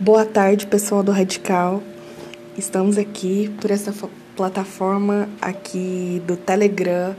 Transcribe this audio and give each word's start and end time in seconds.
Boa 0.00 0.24
tarde, 0.24 0.66
pessoal 0.66 1.02
do 1.02 1.12
Radical. 1.12 1.82
Estamos 2.56 2.96
aqui 2.96 3.54
por 3.60 3.70
essa 3.70 3.92
plataforma 4.34 5.28
aqui 5.42 6.22
do 6.26 6.38
Telegram 6.38 7.14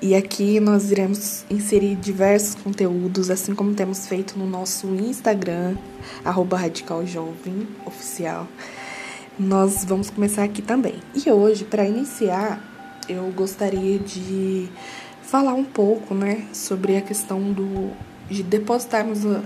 e 0.00 0.14
aqui 0.14 0.60
nós 0.60 0.92
iremos 0.92 1.44
inserir 1.50 1.96
diversos 1.96 2.54
conteúdos, 2.54 3.28
assim 3.28 3.56
como 3.56 3.74
temos 3.74 4.06
feito 4.06 4.38
no 4.38 4.46
nosso 4.46 4.86
Instagram, 4.94 5.76
arroba. 6.24 6.60
Nós 9.36 9.84
vamos 9.84 10.08
começar 10.08 10.44
aqui 10.44 10.62
também. 10.62 11.00
E 11.16 11.28
hoje, 11.28 11.64
para 11.64 11.84
iniciar, 11.84 12.62
eu 13.08 13.32
gostaria 13.34 13.98
de 13.98 14.68
falar 15.22 15.54
um 15.54 15.64
pouco, 15.64 16.14
né, 16.14 16.46
sobre 16.52 16.96
a 16.96 17.00
questão 17.00 17.52
do 17.52 17.90
de 18.30 18.44
depositarmos 18.44 19.26
a, 19.26 19.42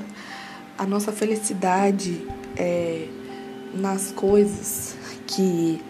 a 0.76 0.86
nossa 0.86 1.10
felicidade 1.10 2.22
é, 2.56 3.06
nas 3.74 4.10
coisas 4.12 4.96
que 5.26 5.80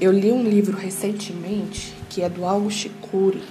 eu 0.00 0.12
li 0.12 0.30
um 0.30 0.42
livro 0.42 0.76
recentemente 0.76 1.94
que 2.08 2.22
é 2.22 2.28
do 2.28 2.44
Augusto 2.44 2.90
Cury 3.00 3.42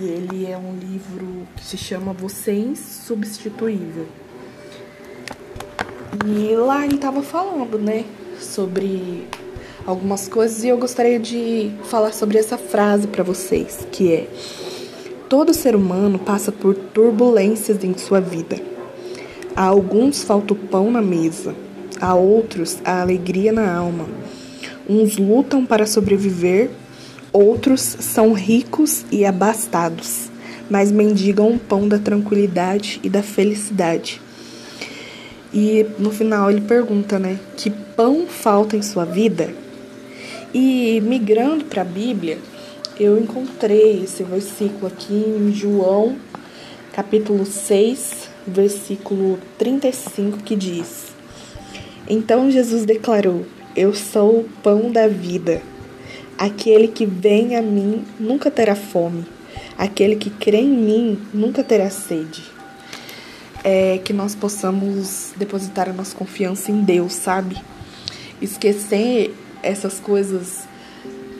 e 0.00 0.04
ele 0.04 0.50
é 0.50 0.56
um 0.56 0.74
livro 0.78 1.46
que 1.54 1.62
se 1.62 1.76
chama 1.76 2.14
Você 2.14 2.52
é 2.52 2.54
Insubstituível. 2.54 4.06
E 6.26 6.56
lá 6.56 6.86
ele 6.86 6.94
estava 6.94 7.22
falando, 7.22 7.78
né, 7.78 8.04
sobre 8.40 9.26
algumas 9.86 10.28
coisas 10.28 10.64
e 10.64 10.68
eu 10.68 10.78
gostaria 10.78 11.18
de 11.18 11.70
falar 11.84 12.12
sobre 12.12 12.38
essa 12.38 12.56
frase 12.56 13.06
para 13.06 13.22
vocês, 13.22 13.86
que 13.92 14.12
é: 14.12 14.28
Todo 15.28 15.52
ser 15.52 15.76
humano 15.76 16.18
passa 16.18 16.50
por 16.50 16.74
turbulências 16.74 17.84
em 17.84 17.96
sua 17.96 18.20
vida. 18.20 18.58
A 19.54 19.64
alguns 19.64 20.22
falta 20.22 20.54
o 20.54 20.56
pão 20.56 20.90
na 20.90 21.02
mesa, 21.02 21.54
a 22.02 22.14
outros 22.16 22.78
a 22.84 23.00
alegria 23.00 23.52
na 23.52 23.72
alma. 23.72 24.08
Uns 24.88 25.16
lutam 25.16 25.64
para 25.64 25.86
sobreviver, 25.86 26.68
outros 27.32 27.80
são 27.80 28.32
ricos 28.32 29.04
e 29.12 29.24
abastados, 29.24 30.28
mas 30.68 30.90
mendigam 30.90 31.52
o 31.52 31.58
pão 31.60 31.86
da 31.86 32.00
tranquilidade 32.00 32.98
e 33.04 33.08
da 33.08 33.22
felicidade. 33.22 34.20
E 35.54 35.86
no 35.98 36.10
final 36.10 36.50
ele 36.50 36.62
pergunta, 36.62 37.20
né, 37.20 37.38
que 37.56 37.70
pão 37.70 38.26
falta 38.26 38.76
em 38.76 38.82
sua 38.82 39.04
vida? 39.04 39.54
E 40.52 41.00
migrando 41.02 41.64
para 41.66 41.82
a 41.82 41.84
Bíblia, 41.84 42.38
eu 42.98 43.16
encontrei 43.16 44.02
esse 44.02 44.24
versículo 44.24 44.88
aqui 44.88 45.14
em 45.14 45.52
João, 45.52 46.16
capítulo 46.92 47.46
6, 47.46 48.28
versículo 48.46 49.38
35, 49.56 50.38
que 50.38 50.56
diz: 50.56 51.11
Então 52.08 52.50
Jesus 52.50 52.84
declarou: 52.84 53.46
Eu 53.76 53.94
sou 53.94 54.40
o 54.40 54.48
pão 54.62 54.90
da 54.90 55.06
vida. 55.06 55.62
Aquele 56.38 56.88
que 56.88 57.06
vem 57.06 57.56
a 57.56 57.62
mim 57.62 58.04
nunca 58.18 58.50
terá 58.50 58.74
fome. 58.74 59.24
Aquele 59.78 60.16
que 60.16 60.30
crê 60.30 60.58
em 60.58 60.68
mim 60.68 61.18
nunca 61.32 61.62
terá 61.62 61.88
sede. 61.90 62.42
É 63.64 63.98
que 64.04 64.12
nós 64.12 64.34
possamos 64.34 65.32
depositar 65.36 65.88
a 65.88 65.92
nossa 65.92 66.16
confiança 66.16 66.72
em 66.72 66.82
Deus, 66.82 67.12
sabe? 67.12 67.56
Esquecer 68.40 69.34
essas 69.62 70.00
coisas. 70.00 70.64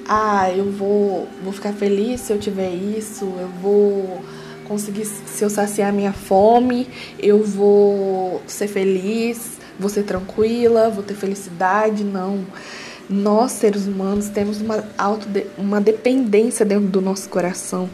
Ah, 0.09 0.51
eu 0.51 0.71
vou, 0.71 1.29
vou 1.43 1.53
ficar 1.53 1.73
feliz 1.73 2.21
se 2.21 2.33
eu 2.33 2.39
tiver 2.39 2.71
isso, 2.71 3.25
eu 3.25 3.49
vou 3.61 4.23
conseguir, 4.67 5.05
se 5.05 5.45
eu 5.45 5.51
saciar 5.51 5.93
minha 5.93 6.13
fome, 6.13 6.89
eu 7.19 7.43
vou 7.43 8.43
ser 8.47 8.69
feliz, 8.69 9.59
vou 9.83 9.91
ser 9.91 10.05
tranquila, 10.05 10.89
vou 10.89 11.03
ter 11.03 11.15
felicidade. 11.15 12.05
Não. 12.05 12.47
Nós, 13.11 13.53
seres 13.53 13.87
humanos, 13.87 14.29
temos 14.29 14.61
uma, 14.61 14.85
auto 14.97 15.29
uma 15.59 15.81
dependência 15.81 16.65
dentro 16.65 16.87
do 16.87 17.01
nosso 17.01 17.29
coração 17.29 17.91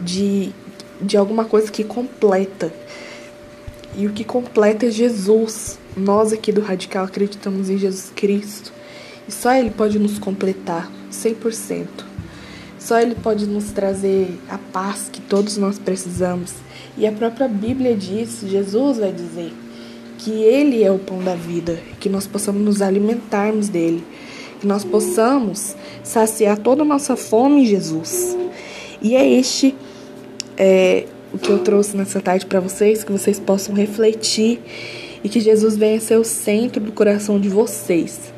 de, 0.00 0.52
de 1.00 1.16
alguma 1.16 1.44
coisa 1.44 1.70
que 1.70 1.84
completa. 1.84 2.72
E 3.96 4.06
o 4.06 4.12
que 4.12 4.24
completa 4.24 4.86
é 4.86 4.90
Jesus. 4.90 5.78
Nós 5.96 6.32
aqui 6.32 6.50
do 6.50 6.60
Radical 6.60 7.04
acreditamos 7.04 7.68
em 7.68 7.76
Jesus 7.76 8.10
Cristo. 8.14 8.72
E 9.28 9.32
só 9.32 9.52
Ele 9.52 9.70
pode 9.70 9.98
nos 9.98 10.18
completar 10.18 10.90
100%. 11.12 11.86
Só 12.78 12.98
Ele 13.00 13.14
pode 13.14 13.46
nos 13.46 13.70
trazer 13.70 14.38
a 14.48 14.58
paz 14.58 15.08
que 15.10 15.20
todos 15.20 15.56
nós 15.56 15.78
precisamos. 15.78 16.52
E 16.96 17.06
a 17.06 17.12
própria 17.12 17.48
Bíblia 17.48 17.96
diz, 17.96 18.40
Jesus 18.42 18.98
vai 18.98 19.12
dizer, 19.12 19.52
que 20.24 20.30
Ele 20.30 20.82
é 20.82 20.90
o 20.90 20.98
pão 20.98 21.22
da 21.22 21.34
vida, 21.34 21.78
que 22.00 22.08
nós 22.08 22.26
possamos 22.26 22.62
nos 22.62 22.80
alimentarmos 22.80 23.68
dele, 23.68 24.02
que 24.58 24.66
nós 24.66 24.82
possamos 24.82 25.76
saciar 26.02 26.56
toda 26.56 26.80
a 26.80 26.84
nossa 26.84 27.14
fome 27.14 27.60
em 27.60 27.66
Jesus. 27.66 28.34
E 29.02 29.14
é 29.14 29.28
este 29.28 29.74
é, 30.56 31.04
o 31.30 31.36
que 31.36 31.50
eu 31.50 31.58
trouxe 31.58 31.94
nessa 31.94 32.22
tarde 32.22 32.46
para 32.46 32.58
vocês, 32.58 33.04
que 33.04 33.12
vocês 33.12 33.38
possam 33.38 33.74
refletir 33.74 34.60
e 35.22 35.28
que 35.28 35.40
Jesus 35.40 35.76
venha 35.76 36.00
ser 36.00 36.16
o 36.16 36.24
centro 36.24 36.80
do 36.80 36.92
coração 36.92 37.38
de 37.38 37.50
vocês. 37.50 38.32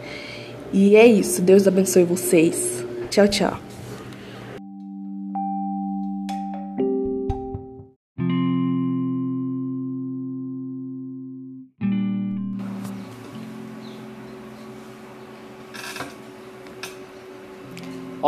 E 0.72 0.96
é 0.96 1.06
isso. 1.06 1.40
Deus 1.40 1.68
abençoe 1.68 2.02
vocês. 2.02 2.84
Tchau, 3.10 3.28
tchau. 3.28 3.65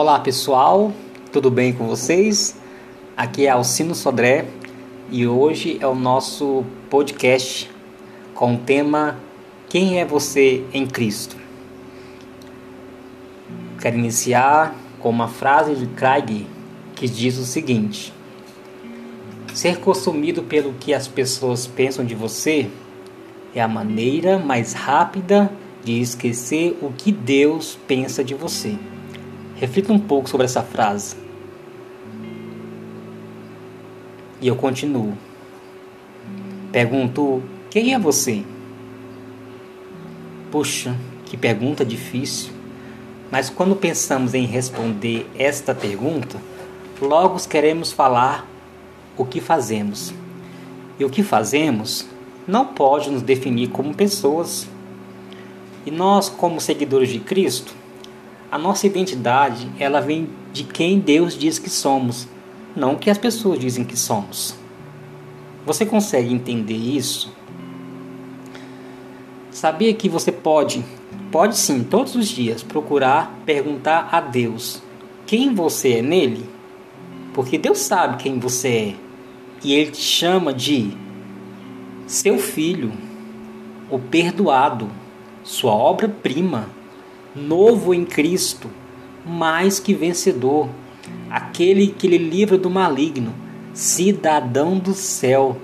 Olá 0.01 0.21
pessoal, 0.21 0.93
tudo 1.33 1.51
bem 1.51 1.73
com 1.73 1.89
vocês? 1.89 2.55
Aqui 3.17 3.47
é 3.47 3.51
Alcino 3.51 3.97
Sodré 3.97 4.47
e 5.11 5.27
hoje 5.27 5.77
é 5.81 5.89
o 5.89 5.95
nosso 5.97 6.65
podcast 6.89 7.69
com 8.33 8.55
o 8.55 8.59
tema 8.59 9.19
Quem 9.69 9.99
é 9.99 10.05
você 10.05 10.63
em 10.73 10.87
Cristo? 10.87 11.37
Quero 13.81 13.99
iniciar 13.99 14.73
com 15.01 15.11
uma 15.11 15.27
frase 15.27 15.75
de 15.75 15.89
Craig 15.89 16.47
que 16.95 17.09
diz 17.09 17.37
o 17.37 17.45
seguinte: 17.45 18.15
Ser 19.53 19.81
consumido 19.81 20.45
pelo 20.45 20.75
que 20.75 20.95
as 20.95 21.09
pessoas 21.09 21.67
pensam 21.67 22.05
de 22.05 22.15
você 22.15 22.71
é 23.53 23.61
a 23.61 23.67
maneira 23.67 24.39
mais 24.39 24.75
rápida 24.75 25.51
de 25.83 26.01
esquecer 26.01 26.79
o 26.81 26.93
que 26.93 27.11
Deus 27.11 27.77
pensa 27.89 28.23
de 28.23 28.37
você. 28.37 28.79
Reflita 29.61 29.93
um 29.93 29.99
pouco 29.99 30.29
sobre 30.29 30.47
essa 30.47 30.63
frase. 30.63 31.17
E 34.41 34.47
eu 34.47 34.55
continuo. 34.55 35.15
Pergunto: 36.71 37.43
quem 37.69 37.93
é 37.93 37.99
você? 37.99 38.45
Puxa, 40.51 40.97
que 41.25 41.37
pergunta 41.37 41.85
difícil. 41.85 42.53
Mas 43.31 43.51
quando 43.51 43.75
pensamos 43.75 44.33
em 44.33 44.47
responder 44.47 45.29
esta 45.37 45.75
pergunta, 45.75 46.39
logo 47.01 47.37
queremos 47.49 47.93
falar 47.93 48.47
o 49.17 49.25
que 49.25 49.41
fazemos. 49.41 50.15
E 50.99 51.05
o 51.05 51.11
que 51.11 51.23
fazemos 51.23 52.07
não 52.47 52.65
pode 52.65 53.11
nos 53.11 53.23
definir 53.23 53.69
como 53.69 53.93
pessoas. 53.93 54.69
E 55.85 55.91
nós, 55.91 56.29
como 56.29 56.61
seguidores 56.61 57.11
de 57.11 57.19
Cristo, 57.19 57.75
a 58.51 58.59
nossa 58.59 58.87
identidade, 58.87 59.69
ela 59.79 60.01
vem 60.01 60.29
de 60.53 60.65
quem 60.65 60.99
Deus 60.99 61.37
diz 61.37 61.59
que 61.59 61.71
somos, 61.71 62.29
não 62.75 62.97
que 62.97 63.11
as 63.11 63.19
pessoas 63.19 63.59
dizem 63.59 63.85
que 63.85 63.97
somos. 63.97 64.57
Você 65.67 65.85
consegue 65.85 66.33
entender 66.33 66.77
isso? 66.77 67.33
Sabia 69.51 69.93
que 69.93 70.09
você 70.09 70.33
pode 70.33 70.85
Pode 71.31 71.59
sim, 71.59 71.85
todos 71.85 72.15
os 72.15 72.27
dias, 72.27 72.63
procurar 72.63 73.39
perguntar 73.45 74.09
a 74.11 74.19
Deus 74.19 74.83
quem 75.27 75.55
você 75.55 75.99
é 75.99 76.03
nele, 76.03 76.49
porque 77.35 77.59
Deus 77.59 77.81
sabe 77.81 78.17
quem 78.17 78.39
você 78.39 78.69
é 78.69 78.95
e 79.63 79.75
Ele 79.75 79.91
te 79.91 80.01
chama 80.01 80.55
de 80.55 80.91
seu 82.07 82.39
filho, 82.39 82.91
o 83.91 83.99
perdoado, 83.99 84.89
sua 85.45 85.73
obra-prima, 85.73 86.71
novo 87.47 87.95
em 87.95 88.05
Cristo, 88.05 88.69
mais 89.25 89.79
que 89.79 89.95
vencedor, 89.95 90.69
aquele 91.31 91.89
que 91.89 92.07
lhe 92.07 92.19
livra 92.19 92.59
do 92.59 92.71
maligno, 92.71 93.35
cidadão 93.73 94.79
do 94.79 94.95
céu. 94.95 95.57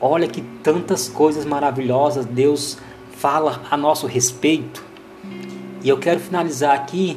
Olha 0.00 0.26
que 0.26 0.42
tantas 0.62 1.08
coisas 1.08 1.44
maravilhosas 1.44 2.26
Deus 2.26 2.78
fala 3.12 3.62
a 3.70 3.76
nosso 3.76 4.06
respeito. 4.06 4.84
E 5.82 5.88
eu 5.88 5.98
quero 5.98 6.20
finalizar 6.20 6.74
aqui 6.74 7.16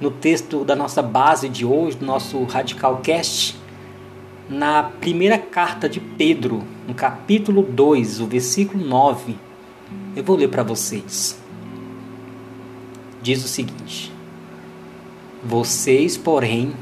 no 0.00 0.10
texto 0.10 0.64
da 0.64 0.74
nossa 0.74 1.02
base 1.02 1.48
de 1.48 1.64
hoje, 1.64 1.96
do 1.96 2.06
nosso 2.06 2.42
Radical 2.44 2.98
Cast, 3.02 3.56
na 4.48 4.82
primeira 4.82 5.38
carta 5.38 5.88
de 5.88 6.00
Pedro, 6.00 6.62
no 6.86 6.94
capítulo 6.94 7.62
2, 7.62 8.20
o 8.20 8.26
versículo 8.26 8.84
9. 8.84 9.36
Eu 10.16 10.24
vou 10.24 10.36
ler 10.36 10.48
para 10.48 10.62
vocês. 10.62 11.43
Diz 13.24 13.42
o 13.42 13.48
seguinte: 13.48 14.12
Vocês, 15.42 16.16
porém, 16.16 16.74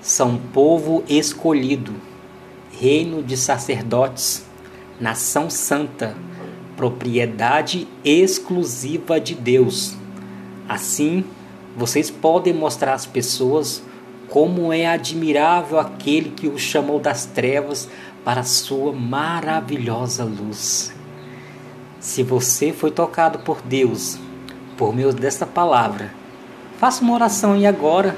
são 0.00 0.38
povo 0.38 1.04
escolhido, 1.06 1.92
reino 2.72 3.22
de 3.22 3.36
sacerdotes, 3.36 4.46
nação 4.98 5.50
santa, 5.50 6.16
propriedade 6.76 7.86
exclusiva 8.02 9.20
de 9.20 9.34
Deus. 9.34 9.94
Assim, 10.66 11.22
vocês 11.76 12.10
podem 12.10 12.54
mostrar 12.54 12.94
às 12.94 13.04
pessoas 13.04 13.82
como 14.28 14.72
é 14.72 14.86
admirável 14.86 15.78
aquele 15.78 16.30
que 16.30 16.48
o 16.48 16.58
chamou 16.58 16.98
das 16.98 17.26
trevas 17.26 17.88
para 18.24 18.42
sua 18.42 18.92
maravilhosa 18.92 20.24
luz. 20.24 20.92
Se 22.00 22.22
você 22.22 22.72
foi 22.72 22.90
tocado 22.90 23.40
por 23.40 23.60
Deus 23.62 24.18
por 24.76 24.94
meio 24.94 25.12
desta 25.12 25.46
palavra, 25.46 26.12
faça 26.78 27.02
uma 27.02 27.14
oração 27.14 27.56
e 27.56 27.66
agora 27.66 28.16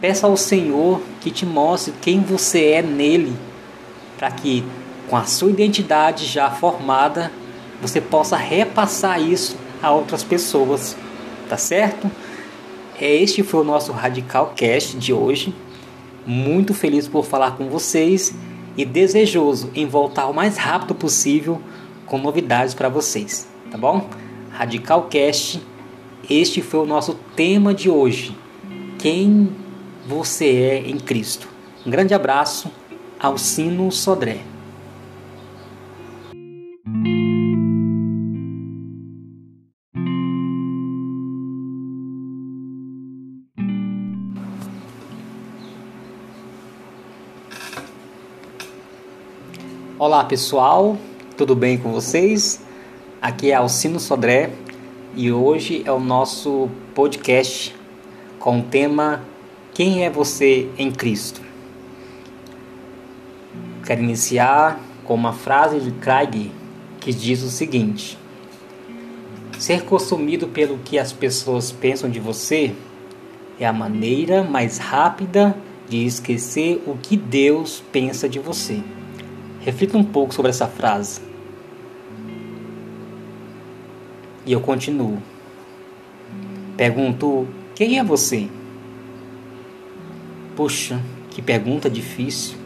peça 0.00 0.26
ao 0.26 0.36
Senhor 0.36 1.00
que 1.20 1.30
te 1.30 1.46
mostre 1.46 1.92
quem 2.00 2.20
você 2.20 2.72
é 2.72 2.82
nele, 2.82 3.36
para 4.18 4.30
que 4.30 4.64
com 5.08 5.16
a 5.16 5.24
sua 5.24 5.50
identidade 5.50 6.26
já 6.26 6.50
formada, 6.50 7.30
você 7.80 8.00
possa 8.00 8.36
repassar 8.36 9.20
isso 9.20 9.56
a 9.82 9.90
outras 9.90 10.22
pessoas, 10.22 10.96
tá 11.48 11.56
certo? 11.56 12.10
É, 12.98 13.14
este 13.14 13.42
foi 13.42 13.60
o 13.60 13.64
nosso 13.64 13.92
Radical 13.92 14.52
Cast 14.56 14.96
de 14.96 15.12
hoje. 15.12 15.54
Muito 16.26 16.72
feliz 16.72 17.06
por 17.06 17.24
falar 17.24 17.56
com 17.56 17.68
vocês 17.68 18.34
e 18.76 18.84
desejoso 18.84 19.70
em 19.74 19.86
voltar 19.86 20.26
o 20.26 20.34
mais 20.34 20.56
rápido 20.56 20.94
possível 20.94 21.60
com 22.06 22.18
novidades 22.18 22.72
para 22.72 22.88
vocês, 22.88 23.48
tá 23.70 23.76
bom? 23.76 24.08
Radical 24.52 25.02
Cast, 25.10 25.60
este 26.28 26.62
foi 26.62 26.80
o 26.80 26.86
nosso 26.86 27.14
tema 27.36 27.74
de 27.74 27.90
hoje. 27.90 28.36
Quem 28.98 29.50
você 30.06 30.46
é 30.46 30.78
em 30.78 30.98
Cristo. 30.98 31.48
Um 31.84 31.90
grande 31.90 32.14
abraço, 32.14 32.70
Alcino 33.18 33.90
Sodré. 33.92 34.40
Olá 49.98 50.24
pessoal, 50.24 50.98
tudo 51.36 51.54
bem 51.54 51.78
com 51.78 51.92
vocês? 51.92 52.60
Aqui 53.22 53.50
é 53.50 53.54
Alcino 53.54 53.98
Sodré 53.98 54.63
e 55.16 55.30
hoje 55.30 55.82
é 55.84 55.92
o 55.92 56.00
nosso 56.00 56.68
podcast 56.94 57.74
com 58.40 58.58
o 58.58 58.62
tema 58.62 59.22
Quem 59.72 60.04
é 60.04 60.10
você 60.10 60.68
em 60.76 60.90
Cristo? 60.90 61.40
Quero 63.86 64.02
iniciar 64.02 64.80
com 65.04 65.14
uma 65.14 65.32
frase 65.32 65.78
de 65.78 65.92
Craig 65.92 66.50
que 67.00 67.12
diz 67.12 67.42
o 67.42 67.48
seguinte: 67.48 68.18
Ser 69.58 69.84
consumido 69.84 70.48
pelo 70.48 70.78
que 70.78 70.98
as 70.98 71.12
pessoas 71.12 71.70
pensam 71.70 72.10
de 72.10 72.18
você 72.18 72.74
é 73.60 73.66
a 73.66 73.72
maneira 73.72 74.42
mais 74.42 74.78
rápida 74.78 75.56
de 75.88 76.04
esquecer 76.04 76.82
o 76.86 76.96
que 76.96 77.16
Deus 77.16 77.82
pensa 77.92 78.28
de 78.28 78.40
você. 78.40 78.82
Reflita 79.60 79.96
um 79.96 80.04
pouco 80.04 80.34
sobre 80.34 80.50
essa 80.50 80.66
frase. 80.66 81.33
E 84.46 84.52
eu 84.52 84.60
continuo. 84.60 85.18
Pergunto: 86.76 87.46
quem 87.74 87.98
é 87.98 88.04
você? 88.04 88.48
Puxa, 90.56 91.00
que 91.30 91.42
pergunta 91.42 91.88
difícil. 91.90 92.56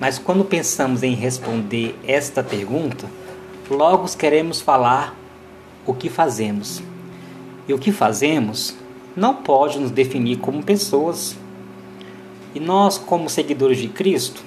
Mas 0.00 0.18
quando 0.18 0.44
pensamos 0.44 1.02
em 1.02 1.14
responder 1.14 1.98
esta 2.06 2.42
pergunta, 2.42 3.06
logo 3.68 4.06
queremos 4.16 4.60
falar 4.60 5.16
o 5.84 5.92
que 5.92 6.08
fazemos. 6.08 6.82
E 7.66 7.74
o 7.74 7.78
que 7.78 7.90
fazemos 7.90 8.74
não 9.16 9.34
pode 9.34 9.78
nos 9.78 9.90
definir 9.90 10.38
como 10.38 10.62
pessoas. 10.62 11.36
E 12.54 12.60
nós, 12.60 12.96
como 12.96 13.28
seguidores 13.28 13.78
de 13.78 13.88
Cristo, 13.88 14.42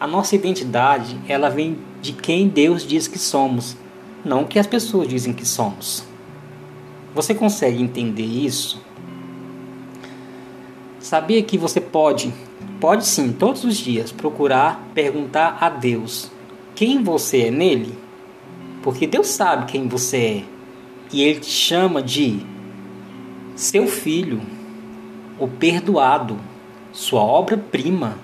a 0.00 0.06
nossa 0.06 0.36
identidade, 0.36 1.18
ela 1.28 1.50
vem 1.50 1.76
de 2.00 2.12
quem 2.12 2.48
Deus 2.48 2.86
diz 2.86 3.08
que 3.08 3.18
somos, 3.18 3.76
não 4.24 4.42
o 4.42 4.46
que 4.46 4.58
as 4.58 4.66
pessoas 4.66 5.08
dizem 5.08 5.32
que 5.32 5.46
somos. 5.46 6.04
Você 7.14 7.34
consegue 7.34 7.82
entender 7.82 8.24
isso? 8.24 8.82
Sabia 11.00 11.42
que 11.42 11.56
você 11.56 11.80
pode, 11.80 12.32
pode 12.80 13.06
sim, 13.06 13.32
todos 13.32 13.64
os 13.64 13.76
dias 13.76 14.12
procurar 14.12 14.88
perguntar 14.94 15.58
a 15.60 15.68
Deus 15.68 16.30
quem 16.74 17.02
você 17.02 17.46
é 17.46 17.50
nele? 17.50 17.92
Porque 18.82 19.04
Deus 19.04 19.26
sabe 19.26 19.66
quem 19.66 19.88
você 19.88 20.16
é 20.16 20.44
e 21.12 21.22
ele 21.22 21.40
te 21.40 21.50
chama 21.50 22.00
de 22.00 22.40
seu 23.56 23.88
filho, 23.88 24.40
o 25.38 25.48
perdoado, 25.48 26.38
sua 26.92 27.20
obra-prima 27.20 28.18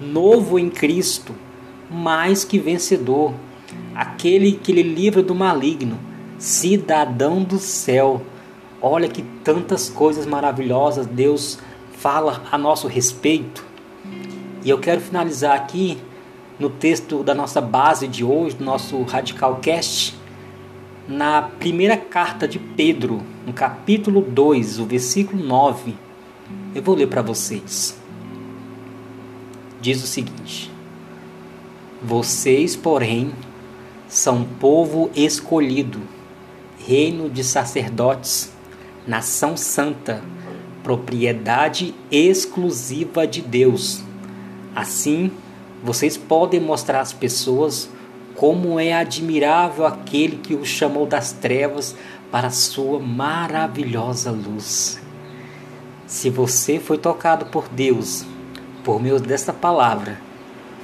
novo 0.00 0.58
em 0.58 0.68
Cristo, 0.68 1.34
mais 1.88 2.44
que 2.44 2.58
vencedor, 2.58 3.32
aquele 3.94 4.52
que 4.52 4.72
lhe 4.72 4.82
livra 4.82 5.22
do 5.22 5.34
maligno, 5.34 5.98
cidadão 6.38 7.42
do 7.42 7.58
céu. 7.58 8.22
Olha 8.80 9.08
que 9.08 9.22
tantas 9.42 9.88
coisas 9.88 10.26
maravilhosas 10.26 11.06
Deus 11.06 11.58
fala 11.92 12.42
a 12.50 12.58
nosso 12.58 12.86
respeito. 12.88 13.64
E 14.64 14.70
eu 14.70 14.78
quero 14.78 15.00
finalizar 15.00 15.56
aqui 15.56 15.98
no 16.58 16.70
texto 16.70 17.22
da 17.22 17.34
nossa 17.34 17.60
base 17.60 18.06
de 18.06 18.24
hoje, 18.24 18.56
do 18.56 18.64
nosso 18.64 19.02
Radical 19.02 19.56
Cast, 19.56 20.16
na 21.06 21.42
primeira 21.42 21.96
carta 21.96 22.48
de 22.48 22.58
Pedro, 22.58 23.22
no 23.46 23.52
capítulo 23.52 24.20
2, 24.22 24.78
o 24.78 24.84
versículo 24.84 25.42
9. 25.42 25.94
Eu 26.74 26.82
vou 26.82 26.94
ler 26.94 27.08
para 27.08 27.22
vocês 27.22 28.02
diz 29.84 30.02
o 30.02 30.06
seguinte: 30.06 30.70
Vocês, 32.02 32.74
porém, 32.74 33.32
são 34.14 34.44
povo 34.44 35.10
escolhido, 35.12 36.00
reino 36.86 37.28
de 37.28 37.42
sacerdotes, 37.42 38.52
nação 39.04 39.56
santa, 39.56 40.22
propriedade 40.84 41.92
exclusiva 42.12 43.26
de 43.26 43.42
Deus. 43.42 44.04
Assim, 44.72 45.32
vocês 45.82 46.16
podem 46.16 46.60
mostrar 46.60 47.00
às 47.00 47.12
pessoas 47.12 47.90
como 48.36 48.78
é 48.78 48.92
admirável 48.92 49.84
aquele 49.84 50.36
que 50.36 50.54
o 50.54 50.64
chamou 50.64 51.06
das 51.06 51.32
trevas 51.32 51.96
para 52.30 52.50
sua 52.50 53.00
maravilhosa 53.00 54.30
luz. 54.30 55.02
Se 56.06 56.30
você 56.30 56.78
foi 56.78 56.98
tocado 56.98 57.46
por 57.46 57.68
Deus 57.68 58.24
por 58.84 59.02
meio 59.02 59.18
desta 59.18 59.52
palavra. 59.52 60.20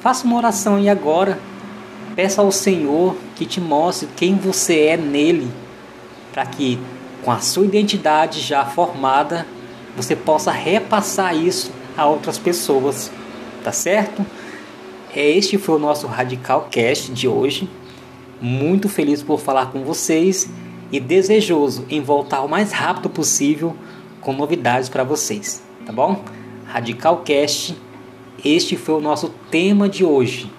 Faça 0.00 0.26
uma 0.26 0.38
oração 0.38 0.80
e 0.80 0.88
agora 0.88 1.38
peça 2.20 2.42
ao 2.42 2.52
Senhor 2.52 3.16
que 3.34 3.46
te 3.46 3.62
mostre 3.62 4.06
quem 4.14 4.34
você 4.34 4.88
é 4.88 4.96
nele, 4.98 5.50
para 6.34 6.44
que 6.44 6.78
com 7.24 7.30
a 7.30 7.38
sua 7.38 7.64
identidade 7.64 8.40
já 8.40 8.62
formada, 8.62 9.46
você 9.96 10.14
possa 10.14 10.50
repassar 10.50 11.34
isso 11.34 11.72
a 11.96 12.04
outras 12.04 12.36
pessoas, 12.36 13.10
tá 13.64 13.72
certo? 13.72 14.22
É, 15.16 15.30
este 15.30 15.56
foi 15.56 15.76
o 15.76 15.78
nosso 15.78 16.06
Radical 16.06 16.68
Cast 16.70 17.10
de 17.10 17.26
hoje. 17.26 17.66
Muito 18.38 18.86
feliz 18.86 19.22
por 19.22 19.40
falar 19.40 19.72
com 19.72 19.82
vocês 19.82 20.46
e 20.92 21.00
desejoso 21.00 21.86
em 21.88 22.02
voltar 22.02 22.42
o 22.42 22.48
mais 22.50 22.70
rápido 22.70 23.08
possível 23.08 23.74
com 24.20 24.34
novidades 24.34 24.90
para 24.90 25.04
vocês, 25.04 25.62
tá 25.86 25.92
bom? 25.92 26.22
Radical 26.66 27.22
Cast 27.24 27.74
este 28.44 28.76
foi 28.76 28.96
o 28.96 29.00
nosso 29.00 29.30
tema 29.50 29.88
de 29.88 30.04
hoje. 30.04 30.52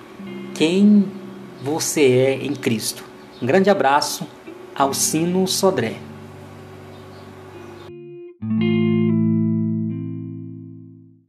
Quem 0.56 1.21
você 1.62 2.02
é 2.02 2.46
em 2.46 2.54
Cristo. 2.54 3.04
Um 3.42 3.46
grande 3.46 3.70
abraço, 3.70 4.28
Alcino 4.76 5.48
Sodré. 5.48 6.11